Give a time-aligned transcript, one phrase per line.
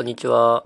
[0.00, 0.64] こんにちは。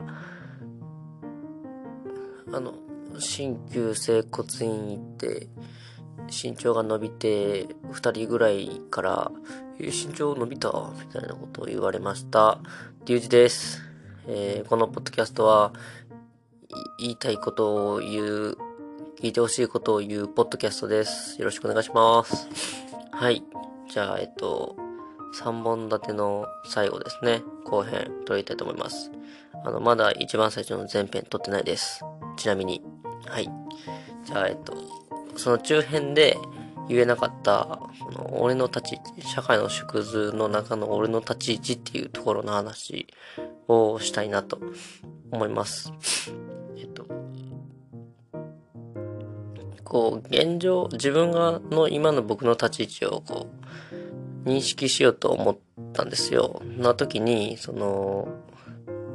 [2.52, 2.74] あの、
[3.18, 5.48] 鍼灸整骨院行って、
[6.30, 9.32] 身長が伸びて、二人ぐらいから、
[9.80, 10.70] え、身長伸びた？
[11.00, 12.60] みたいなことを言われました。
[13.06, 13.82] リュウジです。
[14.28, 15.72] えー、このポッドキャストは、
[17.00, 18.56] 言いたいことを言う、
[19.20, 21.40] 聞いてほしいことを言うポッドキャストです。
[21.40, 22.48] よろしくお願いします。
[23.10, 23.42] はい。
[23.90, 24.76] じゃあ、えっと、
[25.40, 27.42] 3本立ての最後ですね。
[27.64, 29.10] 後編撮りたいと思います。
[29.64, 32.04] あの、まだ一番最初の前編撮ってないです。
[32.36, 32.82] ちなみに。
[33.26, 33.50] はい。
[34.24, 34.74] じゃあ、えっと、
[35.36, 36.36] その中編で
[36.88, 43.06] 言えなかった、この俺の立ち位置、社会の縮図の中の俺の立ち位置っていうところの話
[43.68, 44.58] をしたいなと
[45.30, 45.92] 思います。
[46.76, 47.06] えっと、
[49.84, 53.46] こう、現状、自分がの今の僕の立ち位置をこ
[54.44, 55.56] う、認識しようと思っ
[55.92, 56.60] たんですよ。
[56.76, 58.28] な時に、その、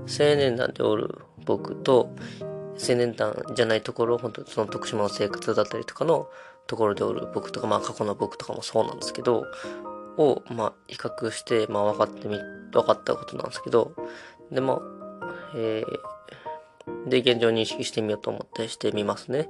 [0.09, 2.09] 青年団でおる僕と、
[2.79, 6.27] 青年団じゃないところ、本当その徳島の生活だったりとかの
[6.67, 9.45] ところでおる僕とか、まあ過去の僕とかもそうなんですけど、
[10.17, 12.37] を、まあ比較して、まあ分かってみ、
[12.71, 13.93] 分かったことなんですけど、
[14.51, 14.81] で、まあ、
[15.55, 19.49] えー、で、現状認識してみようと思ってしてみますね。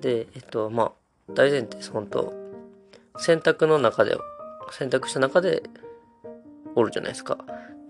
[0.00, 0.92] で、えっと、まあ、
[1.32, 2.32] 大前提本当
[3.18, 4.16] 選択の中で、
[4.72, 5.62] 選択した中で
[6.74, 7.38] おるじゃないですか。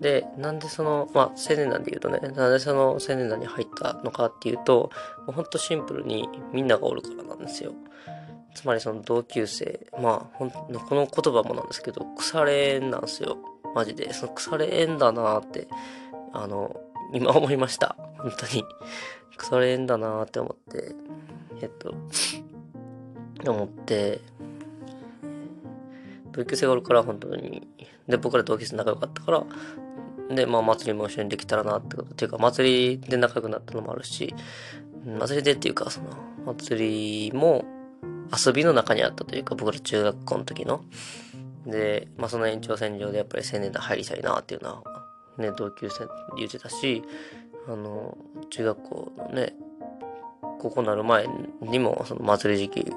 [0.01, 4.91] で、なんでその、まあ、青年団で言うとね、なんでその青年団に入ったのかっていうと、
[5.25, 7.73] もうほんとシンプルにみんながおるからなんですよ。
[8.53, 13.37] つまりその同級生、まあ、ほんこの言葉もなんですけど、腐れ縁なんですよ。
[13.75, 14.13] マジで。
[14.13, 15.67] その腐れ縁だなって、
[16.33, 16.75] あの、
[17.13, 17.95] 今思いました。
[18.17, 18.63] 本当に。
[19.37, 20.95] 腐れ縁だなって思って、
[21.61, 21.93] えっと、
[23.45, 24.21] 思って、
[26.31, 27.67] 同級生がおるから本当に、
[28.07, 29.43] で、僕ら同級生仲良かったから、
[30.29, 32.09] で、まあ、祭りも一緒にできたらなってこと。
[32.09, 34.33] っていうか、祭りで仲良くなったのもあるし、
[35.05, 36.07] 祭りでっていうか、その、
[36.45, 37.65] 祭りも
[38.45, 40.83] 遊びの中にあったというか、僕ら中学校の時の。
[41.65, 44.83] で、まあ、その延長線上でやっぱり青年団入りたいなっていうのは、
[45.37, 47.03] ね、同級生言ってたし、
[47.67, 48.17] あの、
[48.49, 49.53] 中学校のね、
[50.59, 51.27] ここなる前
[51.61, 52.93] にも、その祭り時期、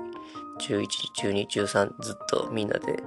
[0.58, 3.02] 中1、中2、中3ずっとみんなで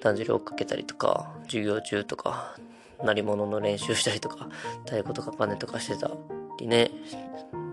[0.00, 2.56] だんじり追っかけたりとか、授業中とか、
[3.02, 4.48] 鳴り物の練習したりとか、
[4.84, 6.10] 太鼓とか鐘とかしてた
[6.58, 6.90] りね。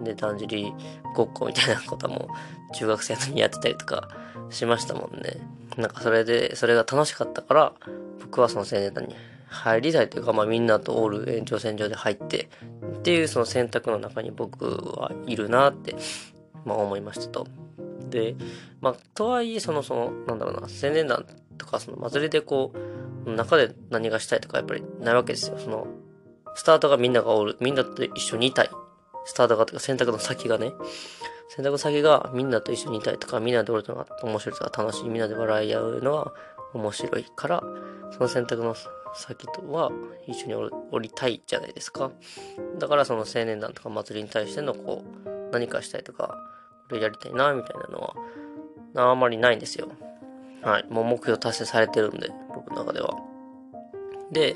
[0.04, 0.74] で、だんじり
[1.16, 2.30] ごっこみたいなことも
[2.74, 4.10] 中学生の時にやってたりとか
[4.50, 5.38] しましたもんね。
[5.78, 7.74] なんかそれで、それが楽しかったから、
[8.20, 9.16] 僕はその青年団に
[9.48, 12.50] 入りたいというか、まあみんなとおる延長線上で入って、
[12.98, 15.96] っていうその選択の中に僕はいるなって、
[16.66, 17.48] まあ思いましたと。
[18.10, 18.36] で、
[18.80, 21.26] まあとはいえそのその、なんだろうな、青年団
[21.58, 22.78] とかその祭りでこう、
[23.26, 25.58] 中で何がしたいとかやっぱりないわけですよ。
[25.58, 25.88] その、
[26.56, 28.70] スタートがみんながおる、みんなと一緒にいたい。
[29.26, 30.74] スタートがとか選択の先がね、
[31.50, 36.34] 選択先がみんなと一緒にいたいとか、みんなでおるのが面白いとか楽しい、みんなで笑い合うのが
[36.74, 37.64] 面白いから、
[38.12, 38.76] その選択の
[39.14, 39.92] 先とは
[40.28, 42.12] 一緒におりたいじゃないですか。
[42.80, 46.38] だからその青年団とか祭りに対してのこう、何かしたいとか、
[46.90, 48.16] これやりたいな、みたいなの
[48.96, 49.90] は、あんまりないんですよ。
[50.64, 50.86] はい。
[50.90, 53.16] もう目標達成されてるんで、僕の中では。
[54.32, 54.56] で、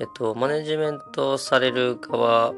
[0.00, 2.52] えっと、マネジメントされる側、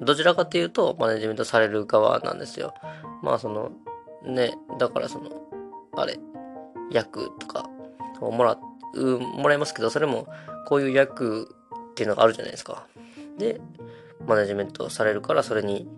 [0.00, 2.74] どちらかというと、マネジメントされる側なんですよ。
[3.22, 3.70] まあ、その、
[4.24, 5.30] ね、だからその、
[5.96, 6.18] あれ、
[6.90, 7.70] 役とか
[8.20, 8.58] をもら
[8.94, 10.26] う、もらいますけど、それも、
[10.66, 11.48] こういう役
[11.92, 12.86] っていうのがあるじゃないですか。
[13.38, 13.60] で、
[14.26, 15.88] マネジメントされるから、それに、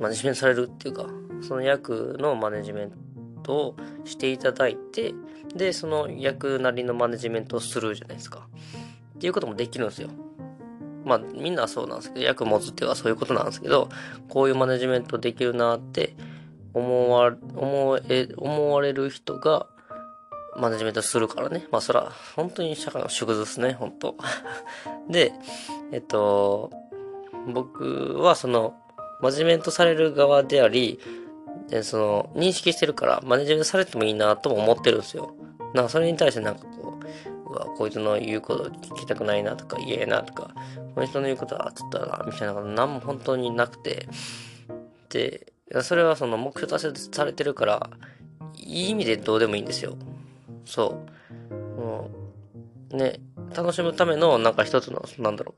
[0.00, 1.06] マネジメントされるっていうか、
[1.42, 2.96] その役のマネジメント
[3.42, 5.14] トをしていただいて、
[5.54, 8.46] で、その役なりのマネジメントをするじゃないですか。
[9.16, 10.08] っていうこともできるんですよ。
[11.04, 13.88] まあ、みんなそうなんですけど、役持つっていうのはそういうことなんですけど、
[14.28, 16.14] こういうマネジメントできるなって
[16.74, 19.66] 思わ、思え、思われる人が、
[20.56, 21.66] マネジメントするからね。
[21.70, 24.16] まあ、そら、本当に社会の縮図ですね、本当
[25.08, 25.32] で、
[25.92, 26.70] えっと、
[27.52, 28.74] 僕はその、
[29.20, 31.00] マネジメントされる側であり、
[31.70, 35.34] で、その、認識してるから、マネジメントされてもいいなとも思ってるんですよ。
[35.72, 36.98] なんかそれに対してなんかこ
[37.46, 40.50] う、うわ、こいつの言うこと聞きたくないなとか、嫌やなとか、
[40.94, 44.08] この人の言うことはちょっとな、みたいなことなんも本当になくて、
[45.10, 45.46] で、
[45.82, 47.90] それはその目標達成されてるから、
[48.56, 49.96] いい意味でどうでもいいんですよ。
[50.64, 51.04] そ
[51.50, 51.54] う。
[51.54, 52.10] も
[52.92, 53.20] う、ね、
[53.54, 55.54] 楽しむためのなんか一つの、なんだろ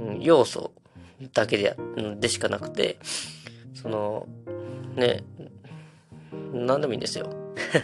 [0.00, 0.72] う、うん、要素
[1.32, 1.76] だけで、
[2.18, 2.98] でしかなくて、
[3.74, 4.26] その、
[4.94, 5.24] ね、
[6.52, 7.28] 何でもいいんですよ。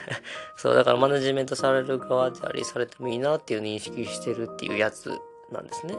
[0.57, 5.11] そう、だからマネジメントされる側であり、されてもいいなっていう認識してるっていうやつ
[5.51, 5.97] なんですね。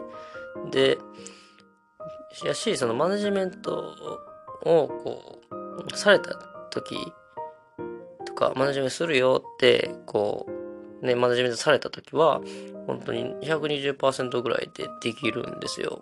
[0.71, 0.97] で、
[2.45, 3.95] やし、そのマネジメント
[4.63, 5.39] をこ
[5.91, 6.33] う、された
[6.69, 6.95] 時
[8.25, 10.45] とか、マネジメントするよって、こ
[11.01, 12.41] う、ね、マネジメントされた時は、
[12.87, 16.01] 本当に120%ぐらいでできるんですよ。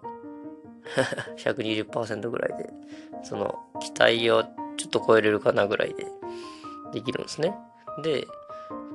[1.38, 2.70] 120%ぐらいで。
[3.24, 4.44] その、期待を
[4.80, 6.08] ちょっと超えれるかなぐらいで
[6.94, 7.54] できるんですね。
[8.02, 8.26] で、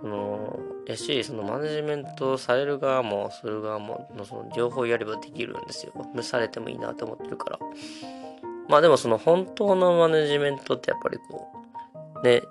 [0.01, 5.93] その、やし、そのマネジメントされる側も、する側もの、その両方やればできるんですよ。
[6.15, 7.59] 無されてもいいなって思ってるから。
[8.69, 11.53] まあでもその本当のマネジメントってやっぱりこ
[12.23, 12.43] う、ね、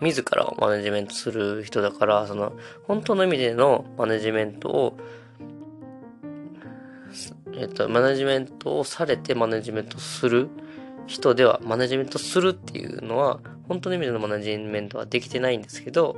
[0.00, 2.54] 自らをマネジメントする人だから、その
[2.86, 4.98] 本当の意味でのマネジメントを、
[7.54, 10.48] えっと、マネジメントをされてマネジメントする
[11.08, 16.16] 人では、マネジメントするっていうのは、本当の意味でのマネジメントはできてないんですけど、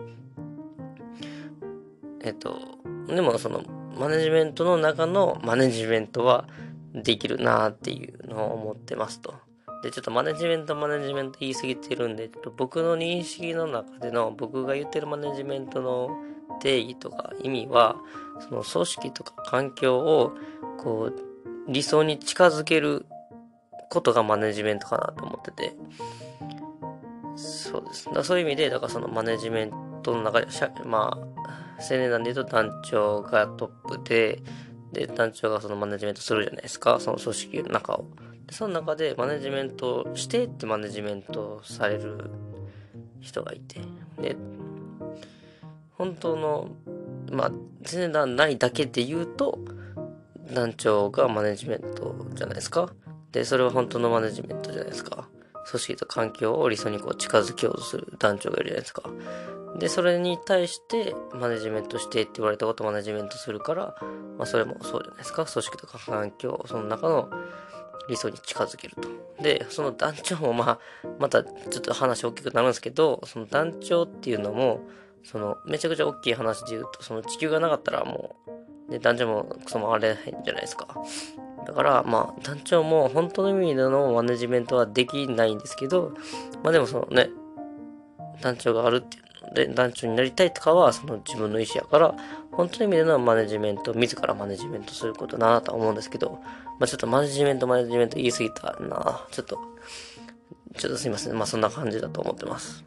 [2.23, 2.59] えっと、
[3.07, 3.63] でもその、
[3.97, 6.49] マネジメントの中のマネジメントは
[6.93, 9.35] できるなっていうのを思ってますと。
[9.83, 16.11] で、ちょっとマネジメントマネジメント言い過ぎてるんで、ちょっと僕の認識の中での僕が言ってるマネジメントの
[16.61, 17.97] 定義とか意味は、
[18.41, 20.33] その組織とか環境を
[20.79, 23.07] こう理想に近づける
[23.91, 25.77] ことがマネジメントかなと思ってて。
[27.37, 28.09] そうです。
[28.13, 29.73] だそういう意味で、だからそのマネジメン
[30.03, 30.47] トの中で、
[30.85, 31.41] まあ、
[31.81, 34.43] 青年団で言うと団長がトップで、
[34.93, 38.05] で、団長がそのマネジメントするじゃないですか、その組織の中を。
[38.47, 42.31] で、その中でマネジメントしてってマネジメントされる
[43.21, 43.81] 人がいて、
[44.21, 44.37] で、
[45.91, 46.69] 本当の、
[47.33, 47.51] まあ、
[47.83, 49.59] 全然団ないだけで言うと、
[50.53, 52.93] 団長がマネジメントじゃないですか。
[53.33, 55.29] で、それは本当のマネジメントじゃないですか。
[55.71, 59.03] 組織と環境を理想にこう近づけようとする団長がいるじゃないですか。
[59.79, 63.95] で、それに対してマネジメントしてって言われたことをマネジメントするから、
[64.37, 65.45] まあそれもそうじゃないですか。
[65.47, 67.31] 組織とか環境、その中の
[68.09, 69.09] 理想に近づけると。
[69.43, 70.79] で、その団長もまあ、
[71.19, 74.81] またちょっと話大きくなるんですけど、その団長っていうのも、
[75.23, 78.37] そのめちゃくちゃ大きい話で言うと、その地球がなかったらも
[78.89, 80.89] う、で、団長もクソもあれへんじゃないですか。
[81.67, 86.13] だから、まあ、団長も本当の意味でのマネジメントはできないんですけど、
[86.63, 87.31] まあでもそのね、
[88.41, 92.15] 団長があるっていうので、団長になりたいとかはその自分の意思やから、
[92.53, 96.41] 本当の意味でのマネジメント、自らマネジメントすることだなと思うんですけど、
[96.79, 99.59] まあちょっとマネジメント、マネジメント言い過ぎたなちょっと、
[100.77, 101.35] ちょっとすいません。
[101.35, 102.85] まあそんな感じだと思ってます。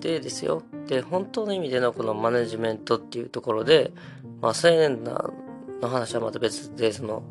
[0.00, 0.62] でですよ。
[0.86, 3.92] で、本当の意味でのこのマネジメントっていうところで、
[4.40, 5.32] まあ青年団
[5.80, 7.22] の話はまた別で、その、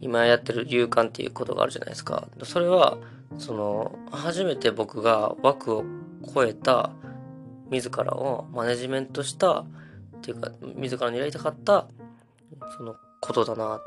[0.00, 2.28] 今やってる勇敢っていうことがあるじゃないですか。
[2.42, 2.98] それは、
[3.38, 5.84] その、初めて僕が枠を
[6.34, 6.90] 超えた、
[7.70, 9.66] 自らをマネジメントした、っ
[10.20, 11.86] ていうか、自らにやりたかった、
[12.76, 13.84] そのことだなって、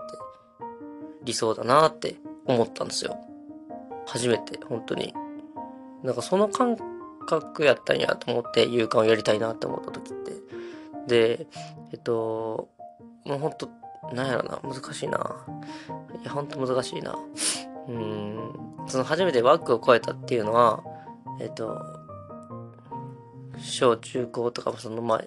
[1.24, 2.16] 理想だなって
[2.46, 3.18] 思ったんですよ。
[4.08, 5.14] 初めて、本当に。
[6.04, 6.78] なんかその感
[7.28, 10.32] 覚やったんやと思って、勇敢をやりたいなって思った時って。
[11.08, 11.48] で、
[11.92, 12.70] えっと、
[13.26, 13.70] もう本当
[14.14, 15.46] なんやろな、難しいな。
[16.22, 17.16] いや、ほんと難しいな。
[17.88, 18.54] うん、
[18.88, 20.84] その初めて枠を超えたっていうのは、
[21.40, 21.82] えっ、と、
[23.60, 25.24] 小中高とかもその、まあ、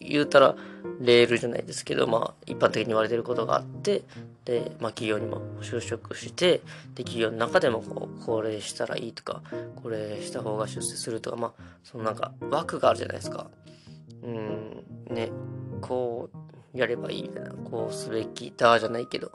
[0.00, 0.56] 言うたら、
[1.00, 4.02] レールじゃないですけど、まあ、一般的に言われてることがあって、
[4.44, 6.62] で、まあ、企業にも就職して、
[6.94, 9.42] で、企業の中でも、こう、これしたらいいとか、
[9.76, 13.48] これした方が出世するとか、まあ、そのなんか、枠があるじゃないですか。
[14.22, 15.30] うん、ね、
[15.80, 16.37] こう、
[16.78, 19.32] やればいいみたいな、こうすべきだじゃないけど、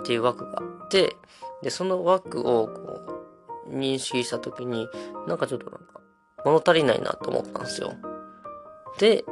[0.00, 1.16] っていう枠があって、
[1.62, 2.72] で、その枠をこ
[3.68, 4.88] う認識したときに、
[5.26, 6.00] なんかちょっとなんか
[6.44, 7.92] 物足りないなと思ったんですよ。
[8.98, 9.24] で、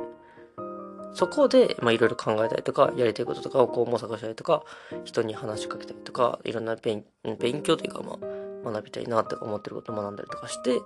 [1.14, 4.64] そこで、まあいろいろ考えたりとか、やりたいこととかをこう模索したりとか、
[5.04, 7.04] 人に話しかけたりとか、いろんな勉
[7.38, 8.18] 勉強というかま
[8.66, 10.80] あ学びたいなって思ってることを学んだりとかして、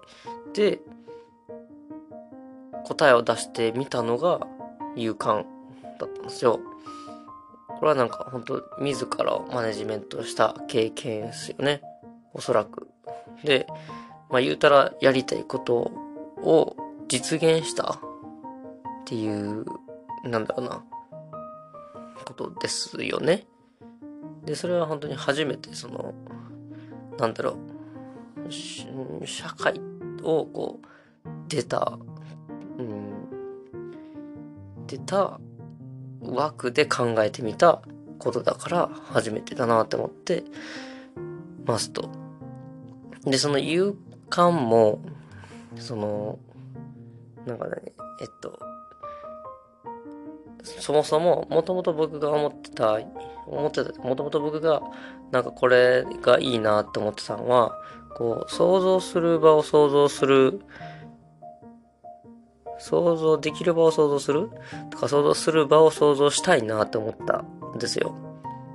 [0.53, 0.81] で、
[2.85, 4.41] 答えを出してみたのが
[4.97, 5.45] 勇敢
[6.03, 6.61] だったんですよ。
[7.69, 11.83] これはなんか本当自らマネジメントした経験ですよね。
[12.33, 12.89] おそらく。
[13.45, 13.67] で、
[14.31, 15.75] まあ言うたらやりたいこと
[16.43, 16.77] を
[17.09, 17.99] 実現したっ
[19.05, 19.65] ていう、
[20.25, 20.85] なんだろうな、
[22.25, 23.47] ことですよね。
[24.45, 26.15] で、それは本当に初めてその、
[27.19, 27.57] なんだろ
[28.49, 29.81] う、社会
[30.23, 31.99] をこう、出た、
[32.79, 33.27] うん、
[34.87, 35.41] 出た
[36.23, 37.83] 枠で考えてみた
[38.19, 40.45] ことだから初めてだなって思って
[41.64, 42.09] ますと。
[43.25, 43.97] で、その勇
[44.31, 45.00] 敢も、
[45.76, 46.38] その、
[47.47, 48.59] なんかね、えっと、
[50.64, 52.99] そもそも、もともと僕が思ってた
[53.47, 54.02] 思ってた。
[54.02, 54.83] もともと僕が、
[55.31, 57.76] なんかこれがいいなって思ってたのは、
[58.17, 60.61] こう、想像する場を想像する、
[62.83, 64.51] 想像できる場を想像する
[64.91, 68.15] とか想像する場を想像したいなって思ったんですよ。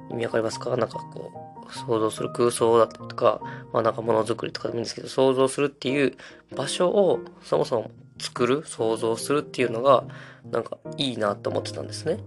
[0.10, 0.78] 意味わかりますか？
[0.78, 1.32] なんかこ
[1.68, 3.42] う、想像する空想だったりとか、
[3.74, 6.16] まあなんかものづくりとかでもいいんですけど、想像するっていう
[6.56, 10.06] 場所をそもそも作る、想像するっていうのが、
[10.50, 12.20] なんかいいなって思ってたんですね。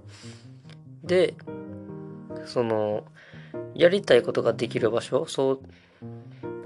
[1.03, 1.35] で、
[2.45, 3.05] その、
[3.75, 5.61] やりたいことができる場所、そう、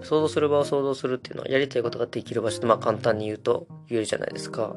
[0.04, 4.76] 想像する場を想像するっていうのはやりたいことができる場所ってまあ簡単に言うと言えるじゃないですか。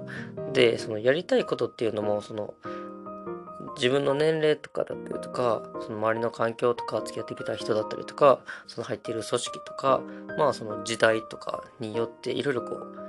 [0.54, 2.54] で、そのやりたいことっていうのもその
[3.76, 10.02] 自分の年齢とかだったりとか、その周りの環境とか付き合ってきた人だったりとか、その入っている組織とか、
[10.38, 13.08] まあその時代とかによっていろいろこう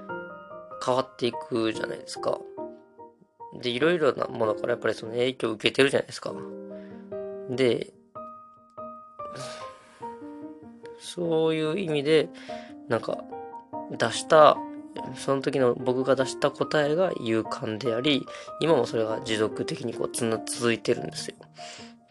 [0.85, 2.39] 変わっていくじゃないですか。
[3.63, 6.35] で、いろいろなものからやっぱりその影響を受けてるじゃないですか。
[7.51, 7.95] で、
[10.99, 12.29] そういう意味で、
[12.89, 13.25] なんか、
[13.91, 14.57] 出した、
[15.15, 18.27] その時の僕が出した答えが勇敢であり、
[18.61, 21.37] 今もそれが持続的にこうつな、続いてるんですよ。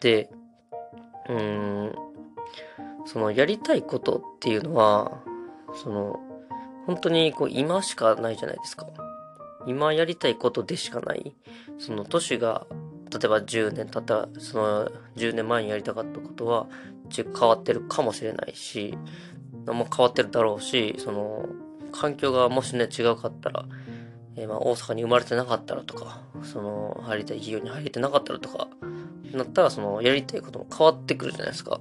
[0.00, 0.30] で、
[1.28, 1.94] うーん、
[3.04, 5.22] そのやりたいことっていうのは、
[5.74, 6.20] その、
[6.86, 8.86] 本当にこう今しかないじゃないですか。
[9.66, 11.34] 今やりたいことでしかない。
[11.78, 12.66] その年が、
[13.10, 16.66] 例えば10年経ったら、その10年前にやりたかったことは、
[17.08, 18.96] ち変わってるかもしれないし、
[19.66, 21.46] も変わってるだろうし、その、
[21.92, 23.64] 環境がもしね、違うかったら、
[24.36, 28.68] えー、まあ大阪に生まれてなかったらとか、その、入りたい企業に入れてなかったらとか、
[29.32, 31.80] なったら、その、やりたいことも変わってくるじゃないですか。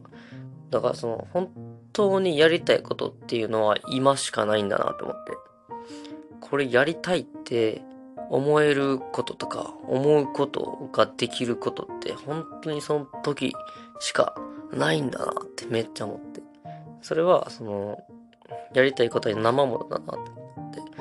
[0.69, 1.49] だから、その、本
[1.93, 5.31] 当にやりたいことっていうのは今しかないんだなと思って。
[6.41, 7.81] これやりたいって
[8.29, 13.53] 思えることとか、思うことができることって本当にその時
[13.99, 14.35] しか
[14.71, 16.41] ないんだなってめっちゃ思って。
[17.01, 17.97] それは、その、
[18.73, 20.91] やりたいことに生ものだなってって。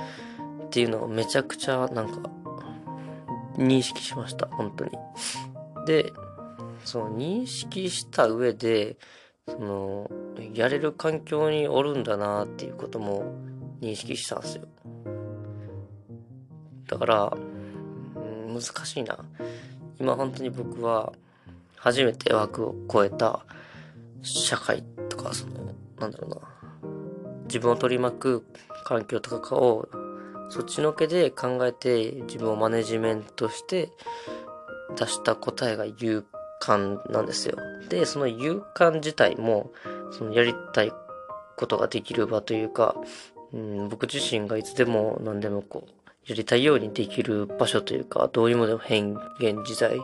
[0.66, 2.30] っていうのをめちゃくちゃなんか、
[3.56, 4.46] 認識しました。
[4.48, 4.90] 本当に。
[5.86, 6.12] で、
[6.84, 8.96] その認識した上で、
[9.48, 10.10] その、
[10.54, 13.24] やれる環境におるんだなっていうことも
[13.80, 14.68] 認識したんですよ。
[16.88, 17.36] だから、
[18.46, 19.18] 難しいな。
[19.98, 21.12] 今本当に僕は
[21.76, 23.44] 初めて枠を超えた
[24.22, 26.38] 社会とか、その、なんだろうな。
[27.44, 28.46] 自分を取り巻く
[28.84, 29.88] 環境とかを
[30.48, 33.90] そっちのけで考えて自分をマネジメントして
[34.96, 36.24] 出した答えが勇
[36.60, 37.56] 敢なんですよ。
[37.88, 39.72] で、その勇敢自体も、
[40.12, 40.92] そのやりたい
[41.56, 42.96] ことができる場というか、
[43.52, 45.90] うん、僕自身がいつでも何でもこう、
[46.26, 50.02] やりたいようにできる場所というか、どういうものでも変幻自在、ん？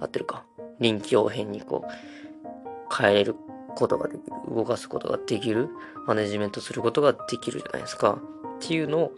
[0.00, 0.44] 合ってるか
[0.82, 3.34] 臨機応変にこう、変える
[3.74, 4.54] ことができる。
[4.54, 5.70] 動かすことができる。
[6.06, 8.18] マネジメントすることができるじゃないですか。
[8.56, 9.12] っていうのを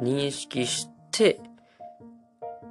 [0.00, 1.40] 認識して、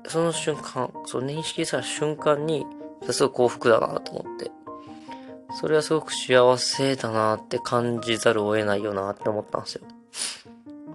[0.08, 2.66] その瞬間、その認識した瞬間に、
[3.10, 4.52] すごい幸福だなと思って。
[5.54, 9.82] それはすごく幸せだなって感じざるを得ないよなって思ったんですよ。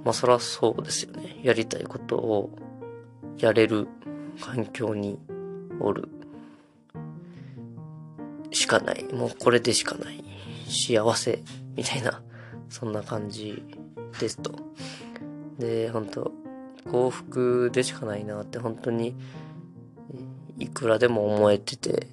[0.05, 1.41] まあそらそうですよね。
[1.43, 2.51] やりたいことを
[3.39, 3.89] やれる
[4.41, 5.19] 環境に
[5.81, 6.09] おる
[8.53, 9.05] しかない。
[9.13, 10.23] もうこれでしかない。
[10.69, 11.43] 幸せ
[11.77, 12.23] みたいな、
[12.69, 13.63] そんな感じ
[14.19, 14.55] ですと。
[15.59, 16.33] で、本当
[16.91, 19.15] 幸福でしかないなって本当に
[20.59, 22.07] いくらでも思えてて、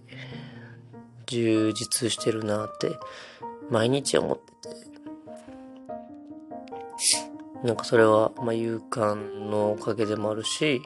[1.26, 2.92] 充実してるなって
[3.70, 4.90] 毎日思ってて。
[7.64, 9.16] なんかそれは、まあ、勇敢
[9.50, 10.82] のおかげでもあるし、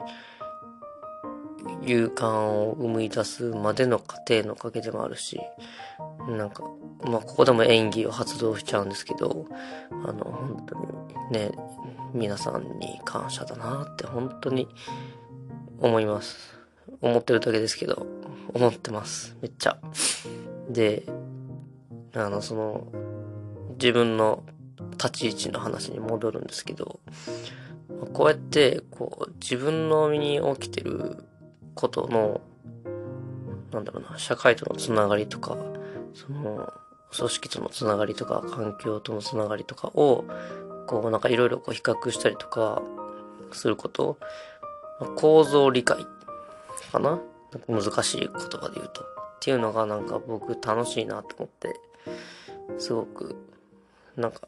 [1.86, 5.40] 勇敢を生み出すまでの過程のおかげでもあるし、
[6.28, 6.64] なんか、
[7.04, 9.46] まあ、ここでも演技を発動しちゃうんですけど、
[9.90, 10.84] あの、本当に
[11.30, 11.52] ね、
[12.12, 14.68] 皆さんに感謝だなって本当に
[15.80, 16.54] 思います。
[17.00, 18.06] 思ってるだけですけど、
[18.52, 19.36] 思ってます。
[19.42, 19.78] めっちゃ。
[20.68, 21.04] で、
[22.14, 22.86] あの、その、
[23.78, 24.44] 自分の
[24.92, 27.00] 立ち位置の話に戻るんですけど、
[28.12, 31.24] こうやって、こう、自分の身に起きてる
[31.74, 32.40] ことの、
[33.72, 35.56] なんだろうな、社会とのつながりとか、
[36.14, 36.72] その、
[37.16, 40.24] 組織とのつながりとか、環境とのつながりとかを、
[40.86, 42.82] こう、なんかいろいろこう比較したりとか、
[43.52, 44.18] すること、
[45.16, 46.06] 構造理解
[46.90, 47.20] かな？
[47.68, 49.02] 難しい言葉で言うと。
[49.02, 49.04] っ
[49.40, 51.78] ていうのがなんか僕楽しいなと思って、
[52.78, 53.36] すごく
[54.16, 54.40] なんか、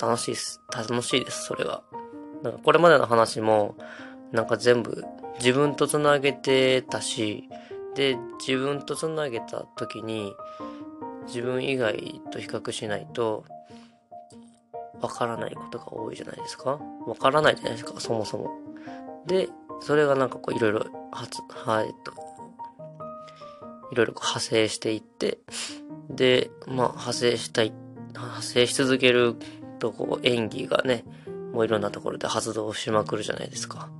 [0.00, 0.60] 楽しいです。
[0.74, 1.82] 楽しいです、それが。
[2.42, 3.76] なんかこれまでの話も、
[4.32, 5.04] なんか全部
[5.38, 7.48] 自分と繋げてたし、
[7.94, 10.34] で、自分と繋げた時に、
[11.26, 13.44] 自分以外と比較しないと、
[15.00, 16.78] わからないことが多いじゃないですか。
[17.06, 18.50] わからないじゃないですか、そもそも。
[19.26, 19.48] で、
[19.80, 22.12] それがなんかこういろいろ、発、はい、えっと、
[23.92, 25.38] いろいろ派生していって、
[26.10, 27.72] で、まあ派生したい、
[28.12, 29.36] 派生し続ける
[29.78, 31.04] とこう演技がね、
[31.52, 33.90] もういろんなところで発動しまくるじゃないですか。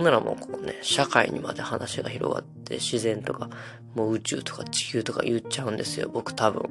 [0.00, 3.50] ほんならもうこうね、社会にまで話が広がって、自然とか、
[3.94, 6.70] もう宇宙とか地球とか言っちゃうんですよ、僕多分。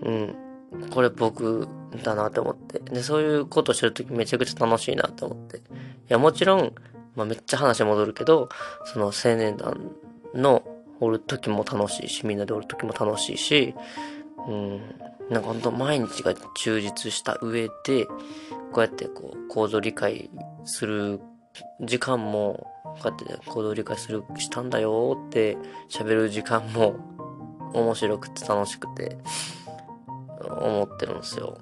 [0.00, 0.34] うん。
[0.88, 1.68] これ僕
[2.02, 2.78] だなって思って。
[2.78, 5.58] で、そういうことしてるときめちゃくちゃ楽しいなって思って。
[5.58, 5.60] い
[6.08, 6.72] や、もちろん、
[7.14, 8.48] まあめっちゃ話戻るけど、
[8.86, 9.90] その青年団
[10.34, 10.62] の
[10.98, 13.74] おる時も楽しいし、みんなでおる時も楽しいし、
[14.48, 14.80] うん、
[15.28, 18.06] なんかほんと毎日が充実した上で、
[18.72, 20.30] こうやってこう、コード理解
[20.64, 21.20] する
[21.80, 25.56] 時間も、こうやって、コード理解する、したんだよって
[25.88, 26.96] 喋る時間も
[27.72, 29.18] 面白くて楽しくて、
[30.40, 31.58] 思ってるんですよ。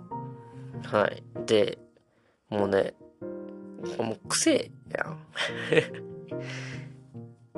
[0.85, 1.23] はい。
[1.47, 1.79] で、
[2.49, 2.95] もうね、
[3.99, 5.19] もう癖やん。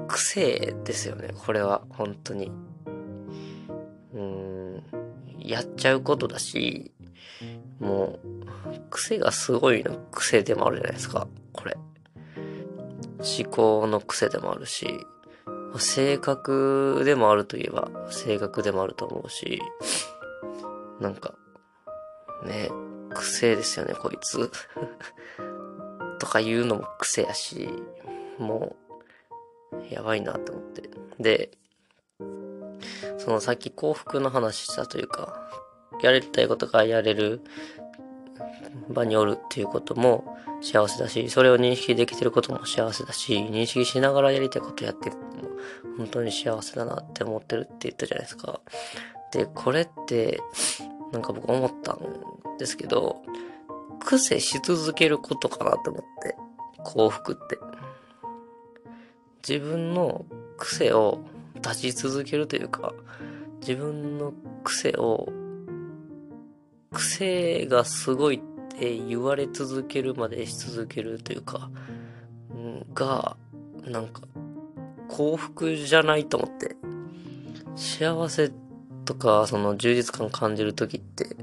[0.09, 2.51] 癖ですよね、これは、本当に。
[4.13, 4.83] うん、
[5.39, 6.93] やっちゃうことだし、
[7.79, 8.31] もう、
[8.91, 11.77] 癖がすごいの癖でもあるじゃないですか、これ。
[13.23, 15.07] 思考の癖でもあるし、
[15.79, 19.63] 性格でもあるといえば、性格でもあると思うし、
[21.01, 21.35] なんか、
[22.45, 22.71] ね、
[23.15, 24.51] 癖ですよね、こいつ。
[26.19, 27.69] とか言うのも癖やし、
[28.39, 28.77] も
[29.73, 30.91] う、やばいなって思って。
[31.19, 31.51] で、
[33.19, 35.51] そのさっき幸福の話したというか、
[36.03, 37.43] やりたいことがやれる
[38.89, 45.51] 場におるっていうことも幸せだし、それを認識できてることも幸せだし、認識しながらやりたいことやってるのも
[45.97, 48.61] 本当に幸せだなって思ってるって言ったじゃないですか。
[49.33, 50.41] で、これって、
[51.13, 51.99] なんか僕思ったん
[52.59, 53.23] ですけど、
[54.01, 56.37] 癖し続けることかなと思って、
[56.83, 57.59] 幸福って。
[59.47, 60.25] 自分の
[60.59, 61.21] 癖を
[61.63, 62.93] 出し続けるというか、
[63.61, 64.33] 自分の
[64.65, 65.29] 癖を、
[66.93, 68.41] 癖がすごいっ
[68.75, 71.71] って言われ続けるまでし続けるというか、
[72.95, 73.37] が、
[73.85, 74.23] なんか、
[75.09, 76.77] 幸福じゃないと思って。
[77.77, 78.53] 幸せ
[79.05, 81.37] とか、その充実感感じるときって、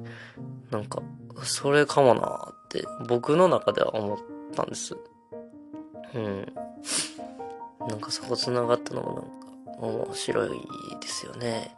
[0.72, 1.02] なんか、
[1.44, 4.18] それかもなって僕の中では思っ
[4.56, 4.96] たんです。
[6.14, 6.54] うん。
[7.88, 10.50] なんかそこ繋がったのもなんか面白い
[11.00, 11.76] ですよね。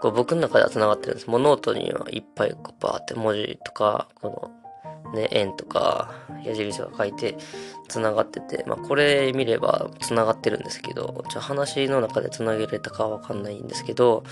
[0.00, 1.28] こう僕の中では繋がってるんです。
[1.28, 4.50] もうノートにはいっぱいこうバーって文字とか、こ
[5.04, 6.12] のね、円とか
[6.44, 7.36] 矢印が書いて
[7.88, 14.24] 繋がってて、まあこれ見れば繋がってるんですけど、じゃあ話の中で繋げれたかわかんないんですけど、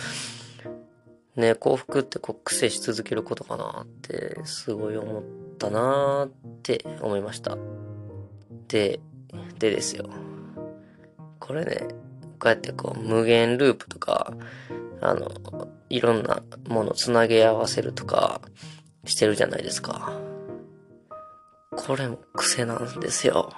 [1.37, 5.23] ね、幸福ってこう癖し続けることかなってすごい思っ
[5.59, 6.31] たなーっ
[6.63, 7.57] て思いました。
[8.69, 9.01] で、
[9.59, 10.09] でですよ。
[11.39, 11.89] これね、
[12.39, 14.33] こうやってこう無限ループとか、
[15.01, 15.31] あの、
[15.89, 18.41] いろんなものつなげ合わせるとか
[19.05, 20.13] してるじゃないですか。
[21.77, 23.53] これも癖なんですよ。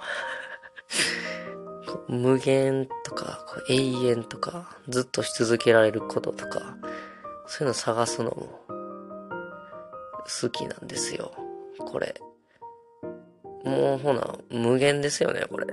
[2.07, 6.77] 無限とか、永遠とか、ずっとし続けられることとか、
[7.47, 8.61] そういうの探すのも
[10.41, 11.31] 好きなんですよ。
[11.79, 12.15] これ。
[13.63, 15.67] もうほな、無限ですよね、これ。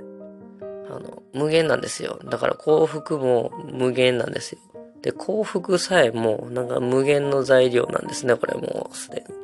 [0.89, 2.19] あの、無限なんですよ。
[2.25, 4.59] だから幸福も無限なんですよ。
[5.01, 9.39] で、幸福さえもなんか無限の材料なんですね、これもうすでに。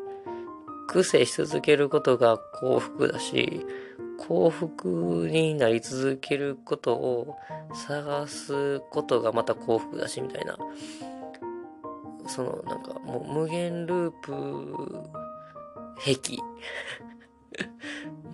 [0.88, 3.65] 癖し続けることが幸福だし、
[4.18, 7.38] 幸福になり続けることを
[7.74, 10.58] 探すことがまた幸福だし、みたいな。
[12.28, 15.04] そのなんかもう無限ループ
[15.98, 16.39] 壁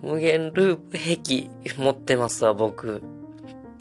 [0.02, 3.02] 無限ループ壁持ってますわ僕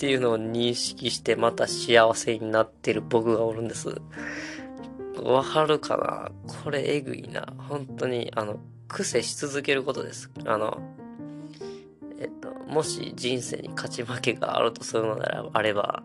[0.02, 4.02] っていうのを認識してまた幸せになってる僕がおるんです
[5.22, 6.32] わかるかな？
[6.64, 10.82] これえぐいな本当にあの癖し続けることですあの
[12.20, 16.02] えっともし人生に勝ち負けがあるとするのであれば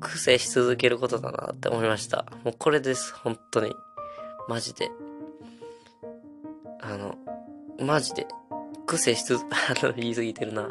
[0.00, 2.24] 苦戦し続けることだなって思いました。
[2.44, 3.74] もうこれです、本当に。
[4.48, 4.90] マジで。
[6.80, 7.16] あの、
[7.84, 8.26] マジで。
[8.86, 10.70] 苦戦し続、 あの、言い過ぎてるな。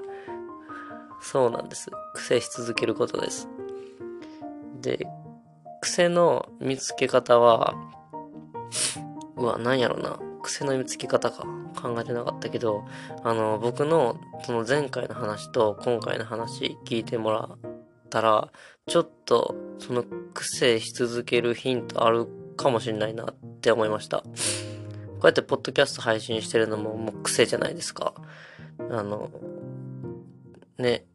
[1.21, 1.89] そうなんです。
[2.13, 3.47] 癖し続けることです。
[4.81, 5.07] で、
[5.81, 7.75] 癖の見つけ方は、
[9.35, 10.19] うわ、なんやろな。
[10.41, 11.45] 癖の見つけ方か。
[11.79, 12.85] 考えてなかったけど、
[13.23, 17.77] あの、僕の、その前回の話と今回の話聞いてもらっ
[18.07, 18.49] ったら、
[18.87, 20.03] ちょっと、その
[20.33, 22.25] 癖し続けるヒントある
[22.55, 24.19] かもしれないなって思いました。
[24.19, 24.25] こ
[25.23, 28.13] うやってポッドキャスト配信してるのももう癖じゃないですか。
[28.89, 29.29] あの、
[30.77, 31.05] ね、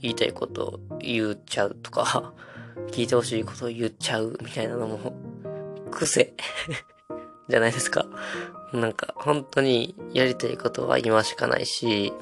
[0.00, 2.32] 言いたいことを言っちゃうとか、
[2.92, 5.12] 聞いてほしいことを言っちゃうみたいなのも、
[5.90, 6.34] 癖
[7.48, 8.06] じゃないですか。
[8.72, 12.12] なんか、本当にやりたいことは今しかないし、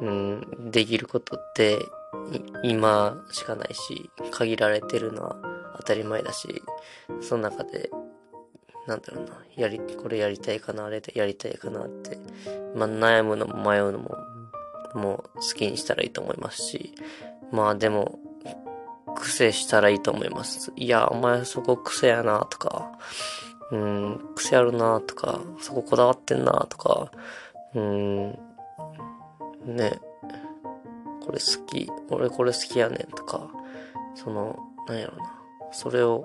[0.00, 1.78] うん、できることって
[2.62, 5.36] 今しかないし、限られてるのは
[5.76, 6.62] 当たり前だし、
[7.20, 7.90] その中で、
[8.86, 12.18] なんだろうな、やり、これやりたいかな、あれやりたいかなって、
[12.74, 14.16] まあ悩むのも迷うのも、
[14.94, 16.94] もう好きにしたらいいと思いますし、
[17.52, 18.18] まあでも、
[19.14, 20.72] 癖したらいいと思います。
[20.76, 22.98] いや、お前そこ癖やな、とか、
[23.70, 27.10] うん、癖あるなとか、そここだわってんなとか、
[27.74, 28.30] うん、
[29.64, 30.00] ね、
[31.24, 33.50] これ好き、俺これ好きやねんとか、
[34.14, 35.34] その、なんやろな、
[35.72, 36.24] それを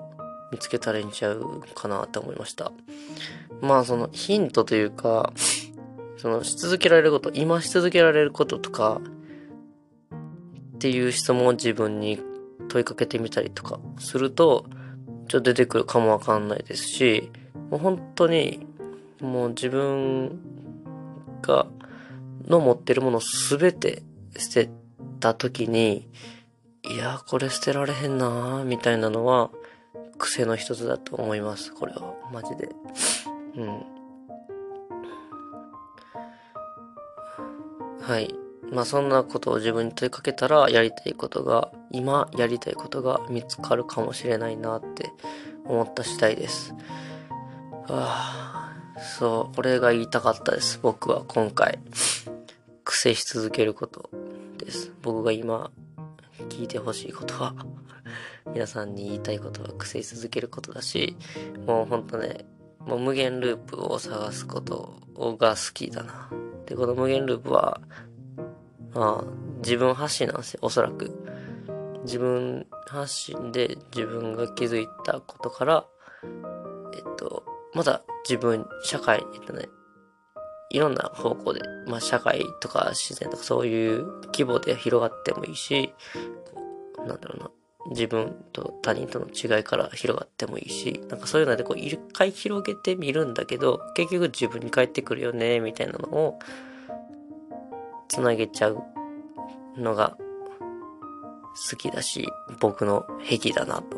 [0.52, 2.72] 見つけたらいいんちゃうかなって思いました。
[3.60, 5.32] まあそのヒントというか、
[6.20, 9.00] そのし続けられること、今し続けられることとか、
[10.74, 12.20] っていう質問を自分に
[12.68, 14.66] 問いかけてみたりとかすると、
[15.28, 17.30] ちょっと出てくるかもわかんないですし、
[17.70, 18.66] もう本当に、
[19.22, 20.38] もう自分
[21.40, 21.66] が、
[22.46, 24.02] の持ってるものすべて
[24.36, 24.70] 捨て
[25.20, 26.06] た時に、
[26.82, 29.50] いや、これ捨てられへんなみたいなのは、
[30.18, 31.72] 癖の一つだと思います。
[31.72, 32.12] これは。
[32.30, 32.68] マジで。
[33.56, 33.99] うん。
[38.10, 38.34] はい。
[38.72, 45.12] まあそんなことを自分に問いかけたら、やりたいことが、今やりたいことが見つかるかもしれないなって
[45.64, 46.74] 思った次第です。
[47.86, 50.80] ああ、そう、これが言いたかったです。
[50.82, 51.78] 僕は今回。
[52.82, 54.10] 癖し続けること
[54.58, 54.90] です。
[55.02, 55.70] 僕が今
[56.48, 57.54] 聞いてほしいことは
[58.52, 61.16] 皆さんに言いたいことは癖し続けることだし、
[61.64, 62.44] もうほんとね、
[62.80, 64.98] もう無限ループを探すこと
[65.38, 66.39] が好きだな。
[66.70, 67.80] で、この無限ループは、
[68.94, 69.24] まあ、
[69.56, 71.10] 自分発信なんですよ、おそらく。
[72.04, 75.84] 自分発信で自分が気づいたことから、
[76.94, 79.68] えっと、まだ自分、社会、えっとね、
[80.70, 85.92] いろんな方向で、まあ社会とか自然とかそういう規模で広がってもいいし、
[86.98, 87.50] なんだろうな、
[87.88, 96.38] 自分と他人との違いから広がってもいいし、なんかそういうのでこう一回広げてみるんだけど、結局自分に返ってくるよね、みたいなのを、
[98.08, 98.82] つなげちゃう
[99.76, 100.16] のが
[101.70, 102.28] 好きだし、
[102.60, 103.96] 僕の癖だなと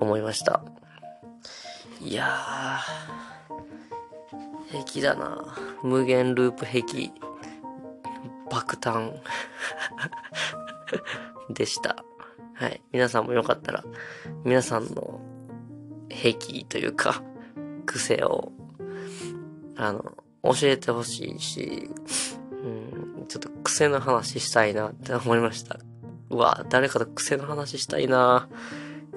[0.00, 0.62] 思いました。
[2.00, 7.10] いやー、壁だな無限ループ壁、
[8.50, 9.12] 爆誕
[11.48, 12.04] でした。
[12.54, 12.82] はい。
[12.92, 13.84] 皆さんもよかったら、
[14.44, 15.20] 皆さんの
[16.08, 17.22] 癖というか、
[17.86, 18.52] 癖を、
[19.76, 20.02] あの、
[20.42, 21.90] 教えてほしいし、
[22.62, 25.78] うん、ちょっと癖の話したいなって思いました。
[26.30, 28.48] うわ、誰かと癖の話したいな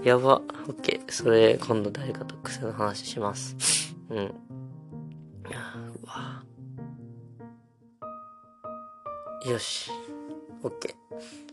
[0.04, 0.42] やば。
[0.68, 1.12] オッケー。
[1.12, 3.96] それ、今度誰かと癖の話します。
[4.10, 4.18] うん。
[4.26, 4.32] う
[6.06, 6.44] わ。
[9.46, 9.92] よし。
[10.64, 11.07] オッケー。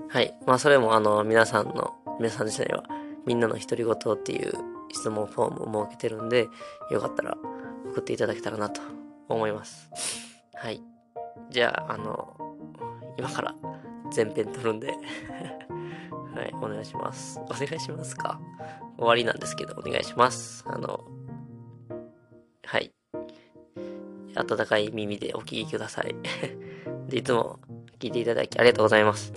[0.08, 0.34] はい。
[0.46, 2.84] まあ、それも、あの、皆さんの、皆さん自体は、
[3.26, 4.52] みんなの独り言っていう
[4.92, 6.48] 質問フォームを設けてるんで、
[6.90, 7.36] よかったら
[7.90, 8.80] 送っていただけたらなと
[9.28, 9.88] 思います。
[10.54, 10.82] はい。
[11.50, 12.36] じゃあ、あの、
[13.16, 13.54] 今から
[14.14, 14.88] 前編撮るんで
[16.34, 17.40] はい、お願いします。
[17.40, 18.40] お願いしますか？
[18.98, 20.64] 終わりなんですけど、お願いします。
[20.66, 21.04] あの、
[22.66, 22.92] はい。
[24.36, 26.14] 温かい耳でお聞きください。
[27.08, 27.60] で、いつも
[28.00, 29.32] 聞いていただきありがとうございます。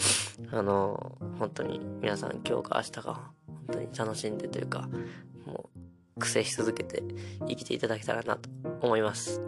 [0.52, 4.90] あの、本当に皆さん今日か明日か、本当に楽しんでというか、
[5.46, 7.04] もう、苦戦し続けて
[7.48, 8.50] 生きていただけたらなと
[8.82, 9.42] 思います。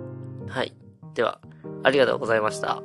[0.48, 0.74] はい。
[1.14, 1.40] では、
[1.84, 2.84] ありがとうございました。